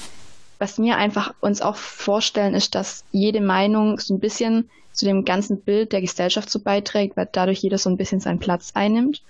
was 0.60 0.80
wir 0.80 0.98
einfach 0.98 1.34
uns 1.42 1.62
auch 1.62 1.76
vorstellen, 1.76 2.54
ist, 2.54 2.76
dass 2.76 3.04
jede 3.12 3.42
Meinung 3.42 4.00
so 4.00 4.14
ein 4.14 4.20
bisschen 4.20 4.70
zu 4.94 5.06
dem 5.06 5.26
ganzen 5.26 5.62
Bild 5.62 5.92
der 5.92 6.02
Gesellschaft 6.02 6.50
so 6.50 6.60
beiträgt, 6.60 7.18
weil 7.18 7.28
dadurch 7.32 7.60
jeder 7.60 7.78
so 7.78 7.90
ein 7.90 7.98
bisschen 7.98 8.22
seinen 8.22 8.40
Platz 8.40 8.72
einnimmt. 8.74 9.22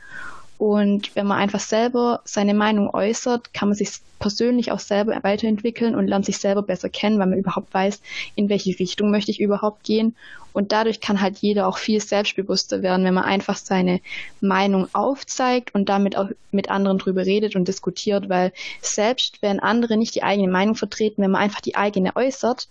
Und 0.57 1.15
wenn 1.15 1.27
man 1.27 1.37
einfach 1.37 1.59
selber 1.59 2.21
seine 2.23 2.53
Meinung 2.53 2.89
äußert, 2.93 3.53
kann 3.53 3.69
man 3.69 3.77
sich 3.77 3.89
persönlich 4.19 4.71
auch 4.71 4.79
selber 4.79 5.17
weiterentwickeln 5.21 5.95
und 5.95 6.07
lernt 6.07 6.25
sich 6.25 6.37
selber 6.37 6.61
besser 6.61 6.89
kennen, 6.89 7.19
weil 7.19 7.27
man 7.27 7.37
überhaupt 7.37 7.73
weiß, 7.73 8.01
in 8.35 8.47
welche 8.47 8.79
Richtung 8.79 9.11
möchte 9.11 9.31
ich 9.31 9.41
überhaupt 9.41 9.83
gehen. 9.83 10.15
Und 10.53 10.71
dadurch 10.71 11.01
kann 11.01 11.19
halt 11.19 11.39
jeder 11.39 11.67
auch 11.67 11.77
viel 11.77 11.99
selbstbewusster 11.99 12.81
werden, 12.81 13.05
wenn 13.05 13.13
man 13.13 13.25
einfach 13.25 13.57
seine 13.57 13.99
Meinung 14.39 14.87
aufzeigt 14.93 15.75
und 15.75 15.89
damit 15.89 16.17
auch 16.17 16.29
mit 16.51 16.69
anderen 16.69 16.97
drüber 16.97 17.25
redet 17.25 17.57
und 17.57 17.67
diskutiert, 17.67 18.29
weil 18.29 18.53
selbst 18.81 19.41
wenn 19.41 19.59
andere 19.59 19.97
nicht 19.97 20.15
die 20.15 20.23
eigene 20.23 20.49
Meinung 20.49 20.75
vertreten, 20.75 21.21
wenn 21.21 21.31
man 21.31 21.41
einfach 21.41 21.59
die 21.59 21.75
eigene 21.75 22.15
äußert, 22.15 22.69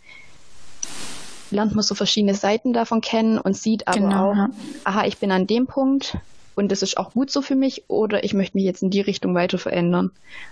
lernt 1.51 1.75
man 1.75 1.83
so 1.83 1.95
verschiedene 1.95 2.35
Seiten 2.35 2.73
davon 2.73 3.03
kennen 3.03 3.39
und 3.39 3.55
sieht 3.55 3.87
aber 3.87 3.99
genau. 3.99 4.33
auch, 4.33 4.49
aha, 4.85 5.05
ich 5.07 5.19
bin 5.19 5.31
an 5.31 5.47
dem 5.47 5.67
Punkt, 5.67 6.17
und 6.55 6.71
das 6.71 6.83
ist 6.83 6.97
auch 6.97 7.13
gut 7.13 7.31
so 7.31 7.43
für 7.43 7.57
mich 7.57 7.85
oder 7.89 8.25
ich 8.25 8.35
möchte 8.35 8.57
mich 8.57 8.65
jetzt 8.65 8.83
in 8.83 8.91
die 8.91 9.01
Richtung 9.01 9.35
weiter 9.35 9.59
verändern. 9.59 10.11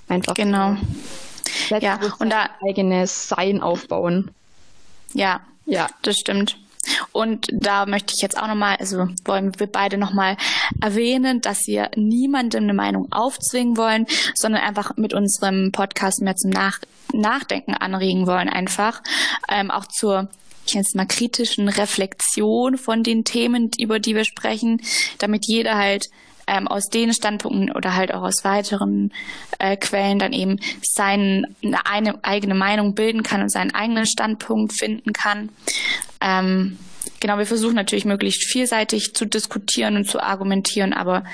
Einfach 0.08 0.34
genau. 0.34 0.76
Ja, 1.68 1.98
und 2.18 2.30
da 2.30 2.50
eigenes 2.66 3.28
Sein 3.28 3.60
aufbauen. 3.60 4.30
Ja, 5.12 5.40
ja, 5.66 5.88
das 6.02 6.16
stimmt. 6.18 6.56
Und 7.12 7.46
da 7.52 7.86
möchte 7.86 8.12
ich 8.14 8.22
jetzt 8.22 8.36
auch 8.36 8.48
nochmal, 8.48 8.76
also 8.76 9.08
wollen 9.24 9.58
wir 9.58 9.66
beide 9.66 9.98
nochmal 9.98 10.36
erwähnen, 10.80 11.40
dass 11.40 11.66
wir 11.66 11.90
niemandem 11.94 12.64
eine 12.64 12.74
Meinung 12.74 13.12
aufzwingen 13.12 13.76
wollen, 13.76 14.06
sondern 14.34 14.62
einfach 14.62 14.96
mit 14.96 15.14
unserem 15.14 15.70
Podcast 15.70 16.22
mehr 16.22 16.36
zum 16.36 16.50
Nach 16.50 16.80
Nachdenken 17.12 17.74
anregen 17.74 18.26
wollen, 18.26 18.48
einfach. 18.48 19.02
Ähm, 19.48 19.70
auch 19.70 19.86
zur 19.86 20.28
ich 20.66 20.74
nenne 20.74 20.84
es 20.86 20.94
mal 20.94 21.06
kritischen 21.06 21.68
Reflexion 21.68 22.78
von 22.78 23.02
den 23.02 23.24
Themen, 23.24 23.70
über 23.78 23.98
die 23.98 24.14
wir 24.14 24.24
sprechen, 24.24 24.80
damit 25.18 25.46
jeder 25.46 25.76
halt 25.76 26.08
ähm, 26.46 26.68
aus 26.68 26.88
den 26.88 27.12
Standpunkten 27.12 27.72
oder 27.72 27.94
halt 27.94 28.12
auch 28.12 28.22
aus 28.22 28.44
weiteren 28.44 29.12
äh, 29.58 29.76
Quellen 29.76 30.18
dann 30.18 30.32
eben 30.32 30.58
seine 30.82 31.48
eine 31.84 32.24
eigene 32.24 32.54
Meinung 32.54 32.94
bilden 32.94 33.22
kann 33.22 33.42
und 33.42 33.50
seinen 33.50 33.74
eigenen 33.74 34.06
Standpunkt 34.06 34.72
finden 34.72 35.12
kann. 35.12 35.50
Ähm, 36.20 36.78
genau, 37.20 37.38
wir 37.38 37.46
versuchen 37.46 37.74
natürlich 37.74 38.04
möglichst 38.04 38.44
vielseitig 38.44 39.14
zu 39.14 39.24
diskutieren 39.24 39.96
und 39.96 40.08
zu 40.08 40.20
argumentieren, 40.20 40.92
aber 40.92 41.24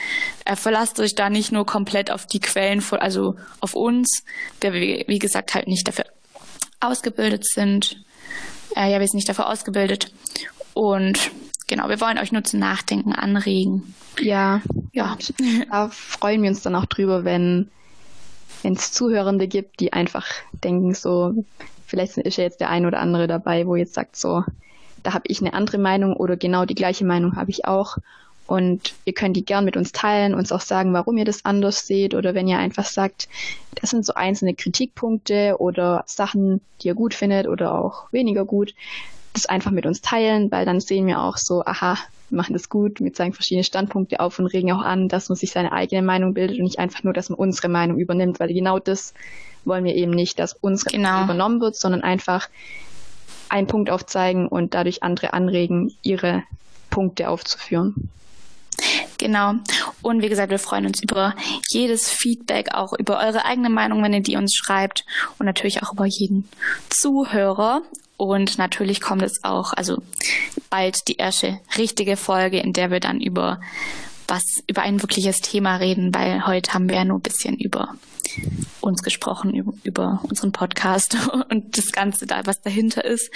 äh, 0.44 0.56
verlasst 0.56 1.00
euch 1.00 1.14
da 1.14 1.30
nicht 1.30 1.52
nur 1.52 1.66
komplett 1.66 2.10
auf 2.10 2.26
die 2.26 2.40
Quellen, 2.40 2.82
also 2.90 3.36
auf 3.60 3.74
uns, 3.74 4.24
der 4.62 4.72
wir, 4.72 5.04
wie 5.06 5.18
gesagt, 5.18 5.54
halt 5.54 5.68
nicht 5.68 5.88
dafür 5.88 6.06
ausgebildet 6.80 7.46
sind. 7.46 8.04
Äh, 8.76 8.92
ja, 8.92 9.00
wir 9.00 9.06
sind 9.06 9.16
nicht 9.16 9.28
dafür 9.28 9.48
ausgebildet. 9.48 10.12
Und 10.74 11.30
genau, 11.66 11.88
wir 11.88 12.00
wollen 12.00 12.18
euch 12.18 12.32
nur 12.32 12.44
zum 12.44 12.60
Nachdenken 12.60 13.12
anregen. 13.12 13.94
Ja, 14.20 14.62
ja. 14.92 15.16
Da 15.70 15.88
freuen 15.88 16.42
wir 16.42 16.50
uns 16.50 16.62
dann 16.62 16.74
auch 16.74 16.86
drüber, 16.86 17.24
wenn 17.24 17.68
es 18.62 18.92
Zuhörende 18.92 19.48
gibt, 19.48 19.80
die 19.80 19.92
einfach 19.92 20.26
denken, 20.64 20.94
so, 20.94 21.44
vielleicht 21.86 22.18
ist 22.18 22.36
ja 22.36 22.44
jetzt 22.44 22.60
der 22.60 22.70
ein 22.70 22.86
oder 22.86 23.00
andere 23.00 23.26
dabei, 23.26 23.66
wo 23.66 23.76
jetzt 23.76 23.94
sagt 23.94 24.16
so, 24.16 24.44
da 25.02 25.14
habe 25.14 25.24
ich 25.28 25.40
eine 25.40 25.54
andere 25.54 25.78
Meinung 25.78 26.14
oder 26.14 26.36
genau 26.36 26.64
die 26.64 26.74
gleiche 26.74 27.04
Meinung 27.04 27.36
habe 27.36 27.50
ich 27.50 27.64
auch. 27.64 27.98
Und 28.48 28.94
ihr 29.04 29.12
könnt 29.12 29.36
die 29.36 29.44
gern 29.44 29.66
mit 29.66 29.76
uns 29.76 29.92
teilen, 29.92 30.34
uns 30.34 30.52
auch 30.52 30.62
sagen, 30.62 30.94
warum 30.94 31.18
ihr 31.18 31.26
das 31.26 31.44
anders 31.44 31.86
seht 31.86 32.14
oder 32.14 32.34
wenn 32.34 32.48
ihr 32.48 32.58
einfach 32.58 32.86
sagt, 32.86 33.28
das 33.74 33.90
sind 33.90 34.06
so 34.06 34.14
einzelne 34.14 34.54
Kritikpunkte 34.54 35.56
oder 35.58 36.02
Sachen, 36.06 36.62
die 36.80 36.88
ihr 36.88 36.94
gut 36.94 37.12
findet 37.12 37.46
oder 37.46 37.78
auch 37.78 38.10
weniger 38.10 38.46
gut, 38.46 38.74
das 39.34 39.44
einfach 39.44 39.70
mit 39.70 39.84
uns 39.84 40.00
teilen, 40.00 40.50
weil 40.50 40.64
dann 40.64 40.80
sehen 40.80 41.06
wir 41.06 41.20
auch 41.20 41.36
so, 41.36 41.62
aha, 41.62 41.98
wir 42.30 42.36
machen 42.36 42.54
das 42.54 42.70
gut, 42.70 43.00
wir 43.02 43.12
zeigen 43.12 43.34
verschiedene 43.34 43.64
Standpunkte 43.64 44.18
auf 44.18 44.38
und 44.38 44.46
regen 44.46 44.72
auch 44.72 44.80
an, 44.80 45.08
dass 45.08 45.28
man 45.28 45.36
sich 45.36 45.50
seine 45.52 45.72
eigene 45.72 46.00
Meinung 46.00 46.32
bildet 46.32 46.56
und 46.56 46.64
nicht 46.64 46.78
einfach 46.78 47.04
nur, 47.04 47.12
dass 47.12 47.28
man 47.28 47.38
unsere 47.38 47.68
Meinung 47.68 47.98
übernimmt, 47.98 48.40
weil 48.40 48.54
genau 48.54 48.78
das 48.78 49.12
wollen 49.66 49.84
wir 49.84 49.94
eben 49.94 50.12
nicht, 50.12 50.38
dass 50.38 50.54
unsere 50.54 50.90
genau. 50.90 51.10
Meinung 51.10 51.24
übernommen 51.24 51.60
wird, 51.60 51.76
sondern 51.76 52.02
einfach 52.02 52.48
einen 53.50 53.66
Punkt 53.66 53.90
aufzeigen 53.90 54.48
und 54.48 54.72
dadurch 54.72 55.02
andere 55.02 55.34
anregen, 55.34 55.92
ihre 56.00 56.44
Punkte 56.88 57.28
aufzuführen. 57.28 58.08
Genau. 59.18 59.54
Und 60.00 60.22
wie 60.22 60.28
gesagt, 60.28 60.50
wir 60.50 60.60
freuen 60.60 60.86
uns 60.86 61.02
über 61.02 61.34
jedes 61.70 62.08
Feedback, 62.08 62.72
auch 62.72 62.92
über 62.98 63.18
eure 63.18 63.44
eigene 63.44 63.68
Meinung, 63.68 64.02
wenn 64.02 64.14
ihr 64.14 64.22
die 64.22 64.36
uns 64.36 64.54
schreibt 64.54 65.04
und 65.38 65.46
natürlich 65.46 65.82
auch 65.82 65.92
über 65.92 66.06
jeden 66.06 66.48
Zuhörer. 66.88 67.82
Und 68.16 68.58
natürlich 68.58 69.00
kommt 69.00 69.22
es 69.22 69.44
auch, 69.44 69.72
also 69.72 70.02
bald 70.70 71.06
die 71.08 71.16
erste 71.16 71.60
richtige 71.76 72.16
Folge, 72.16 72.58
in 72.58 72.72
der 72.72 72.90
wir 72.90 73.00
dann 73.00 73.20
über 73.20 73.60
was, 74.28 74.62
über 74.66 74.82
ein 74.82 75.02
wirkliches 75.02 75.40
Thema 75.40 75.76
reden, 75.76 76.14
weil 76.14 76.46
heute 76.46 76.74
haben 76.74 76.88
wir 76.88 76.96
ja 76.96 77.04
nur 77.04 77.18
ein 77.18 77.22
bisschen 77.22 77.56
über 77.56 77.94
uns 78.80 79.02
gesprochen, 79.02 79.54
über, 79.82 80.20
unseren 80.28 80.52
Podcast 80.52 81.16
und 81.50 81.76
das 81.76 81.92
Ganze 81.92 82.26
da, 82.26 82.42
was 82.44 82.60
dahinter 82.60 83.04
ist. 83.04 83.30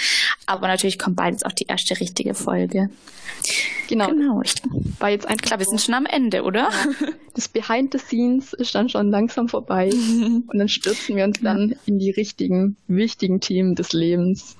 Aber 0.46 0.68
natürlich 0.68 0.98
kommt 0.98 1.16
bald 1.16 1.32
jetzt 1.32 1.46
auch 1.46 1.52
die 1.52 1.66
erste 1.66 1.98
richtige 1.98 2.34
Folge. 2.34 2.90
Genau. 3.88 4.08
genau. 4.08 4.42
Ich 4.42 4.54
war 4.98 5.10
jetzt 5.10 5.26
einfach. 5.26 5.42
Klar, 5.42 5.58
wir 5.58 5.66
sind 5.66 5.80
schon 5.80 5.94
am 5.94 6.06
Ende, 6.06 6.42
oder? 6.42 6.70
Ja. 6.70 7.08
Das 7.34 7.48
Behind 7.48 7.92
the 7.92 7.98
Scenes 7.98 8.52
ist 8.52 8.74
dann 8.74 8.88
schon 8.88 9.10
langsam 9.10 9.48
vorbei. 9.48 9.90
Und 9.92 10.58
dann 10.58 10.68
stürzen 10.68 11.16
wir 11.16 11.24
uns 11.24 11.40
dann 11.40 11.74
in 11.86 11.98
die 11.98 12.10
richtigen, 12.10 12.76
wichtigen 12.88 13.40
Themen 13.40 13.74
des 13.74 13.92
Lebens. 13.92 14.56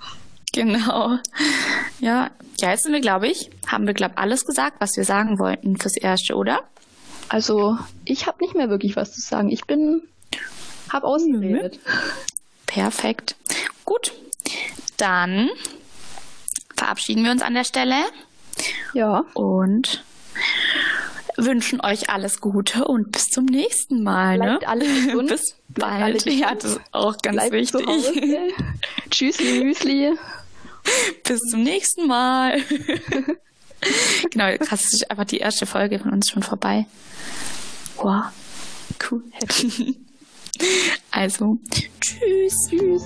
Genau. 0.54 1.18
Ja, 1.98 2.30
ja, 2.60 2.70
jetzt 2.70 2.82
sind 2.82 2.92
wir, 2.92 3.00
glaube 3.00 3.26
ich, 3.26 3.50
haben 3.66 3.86
wir, 3.86 3.94
glaube 3.94 4.14
ich, 4.14 4.20
alles 4.20 4.44
gesagt, 4.44 4.76
was 4.80 4.96
wir 4.96 5.04
sagen 5.04 5.38
wollten 5.38 5.78
fürs 5.78 5.96
Erste, 5.96 6.34
oder? 6.34 6.62
Also, 7.30 7.78
ich 8.04 8.26
habe 8.26 8.44
nicht 8.44 8.54
mehr 8.54 8.68
wirklich 8.68 8.94
was 8.94 9.12
zu 9.12 9.22
sagen. 9.22 9.48
Ich 9.48 9.64
bin, 9.64 10.02
habe 10.90 11.06
ausgeredet. 11.06 11.80
Perfekt. 12.66 13.36
Gut, 13.86 14.12
dann 14.98 15.48
verabschieden 16.76 17.24
wir 17.24 17.30
uns 17.30 17.42
an 17.42 17.54
der 17.54 17.64
Stelle. 17.64 17.96
Ja. 18.92 19.24
Und 19.32 20.04
wünschen 21.36 21.80
euch 21.80 22.10
alles 22.10 22.40
Gute 22.40 22.84
und 22.84 23.12
bis 23.12 23.30
zum 23.30 23.46
nächsten 23.46 24.02
Mal. 24.02 24.38
Ne? 24.38 24.44
Bleibt 24.44 24.62
ne? 24.62 24.68
alles 24.68 25.06
gesund. 25.06 25.28
bis 25.30 25.56
bald. 25.68 26.02
Alles 26.02 26.24
ja, 26.26 26.54
das 26.54 26.72
ist 26.72 26.80
auch 26.92 27.16
ganz 27.22 27.36
Bleibt 27.36 27.52
wichtig. 27.52 28.54
Tschüssli, 29.10 29.64
Müsli. 29.64 30.14
Bis 31.24 31.40
zum 31.50 31.62
nächsten 31.62 32.06
Mal. 32.06 32.60
genau, 34.30 34.56
krass, 34.58 34.92
ist 34.92 35.10
einfach 35.10 35.24
die 35.24 35.38
erste 35.38 35.66
Folge 35.66 35.98
von 35.98 36.12
uns 36.12 36.30
schon 36.30 36.42
vorbei. 36.42 36.86
Wow, 37.96 38.24
cool. 39.10 39.24
also, 41.10 41.58
tschüss. 42.00 42.68
Tschüss. 42.68 43.02